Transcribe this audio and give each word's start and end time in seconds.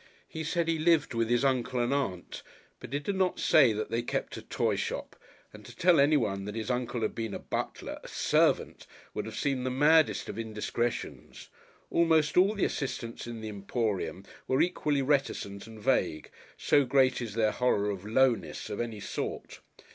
He 0.27 0.43
said 0.43 0.67
he 0.67 0.79
lived 0.79 1.13
with 1.13 1.29
his 1.29 1.45
uncle 1.45 1.79
and 1.79 1.93
aunt, 1.93 2.41
but 2.79 2.91
he 2.91 2.97
did 2.97 3.15
not 3.15 3.39
say 3.39 3.71
that 3.71 3.91
they 3.91 4.01
kept 4.01 4.35
a 4.35 4.41
toy 4.41 4.75
shop, 4.75 5.15
and 5.53 5.63
to 5.63 5.75
tell 5.75 5.99
anyone 5.99 6.45
that 6.45 6.55
his 6.55 6.71
uncle 6.71 7.01
had 7.03 7.13
been 7.13 7.35
a 7.35 7.37
butler 7.37 7.99
a 8.03 8.07
servant! 8.07 8.87
would 9.13 9.27
have 9.27 9.35
seemed 9.37 9.63
the 9.63 9.69
maddest 9.69 10.27
of 10.27 10.39
indiscretions. 10.39 11.49
Almost 11.91 12.35
all 12.35 12.55
the 12.55 12.65
assistants 12.65 13.27
in 13.27 13.41
the 13.41 13.49
Emporium 13.49 14.25
were 14.47 14.59
equally 14.59 15.03
reticent 15.03 15.67
and 15.67 15.79
vague, 15.79 16.31
so 16.57 16.83
great 16.83 17.21
is 17.21 17.35
their 17.35 17.51
horror 17.51 17.91
of 17.91 18.03
"Lowness" 18.03 18.71
of 18.71 18.81
any 18.81 19.01
sort. 19.01 19.59